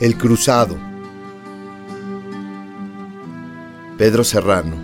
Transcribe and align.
El 0.00 0.16
Cruzado. 0.16 0.78
Pedro 3.98 4.24
Serrano. 4.24 4.76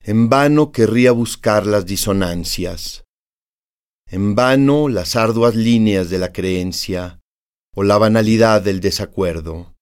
En 0.00 0.28
vano 0.28 0.72
querría 0.72 1.12
buscar 1.12 1.64
las 1.64 1.86
disonancias. 1.86 3.04
En 4.08 4.34
vano 4.34 4.88
las 4.88 5.14
arduas 5.14 5.54
líneas 5.54 6.10
de 6.10 6.18
la 6.18 6.32
creencia 6.32 7.20
o 7.72 7.84
la 7.84 7.98
banalidad 7.98 8.62
del 8.62 8.80
desacuerdo. 8.80 9.76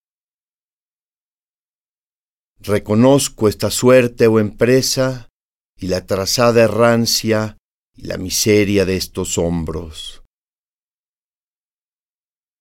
Reconozco 2.59 3.48
esta 3.48 3.70
suerte 3.70 4.27
o 4.27 4.38
empresa 4.38 5.30
y 5.84 5.87
la 5.87 6.06
trazada 6.06 6.62
errancia 6.62 7.59
y 7.95 8.06
la 8.06 8.16
miseria 8.16 8.87
de 8.87 8.97
estos 8.97 9.37
hombros. 9.37 10.23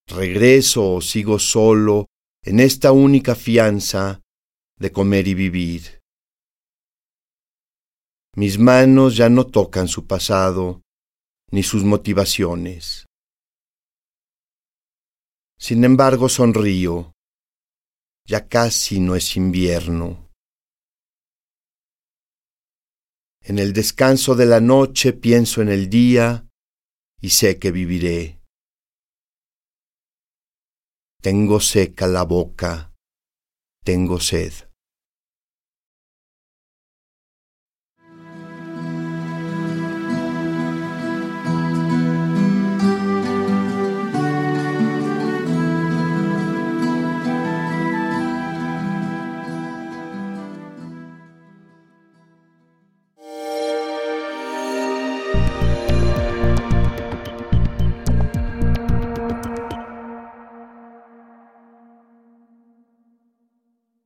Regreso 0.10 0.96
o 0.96 1.00
sigo 1.00 1.40
solo 1.40 2.08
en 2.44 2.60
esta 2.60 2.92
única 2.92 3.34
fianza 3.34 4.20
de 4.78 4.92
comer 4.92 5.30
y 5.30 5.36
vivir. 5.36 6.02
Mis 8.36 8.60
manos 8.60 9.16
ya 9.16 9.30
no 9.30 9.48
tocan 9.48 9.88
su 9.88 10.06
pasado 10.06 10.82
ni 11.50 11.64
sus 11.64 11.86
motivaciones. 11.86 13.06
Sin 15.58 15.86
embargo, 15.86 16.28
sonrío. 16.28 17.14
Ya 18.28 18.50
casi 18.50 19.00
no 19.00 19.16
es 19.16 19.38
invierno. 19.38 20.33
En 23.46 23.60
el 23.60 23.74
descanso 23.74 24.36
de 24.36 24.46
la 24.46 24.62
noche 24.62 25.12
pienso 25.12 25.62
en 25.62 25.68
el 25.68 25.90
día 25.90 26.48
y 27.20 27.32
sé 27.32 27.60
que 27.60 27.72
viviré. 27.72 28.40
Tengo 31.22 31.60
seca 31.60 32.08
la 32.08 32.24
boca, 32.24 32.94
tengo 33.84 34.22
sed. 34.22 34.54